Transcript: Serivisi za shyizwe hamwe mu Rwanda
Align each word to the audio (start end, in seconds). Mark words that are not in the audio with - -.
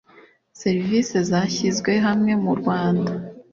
Serivisi 0.61 1.15
za 1.29 1.41
shyizwe 1.53 1.91
hamwe 2.05 2.31
mu 2.43 2.53
Rwanda 2.59 3.11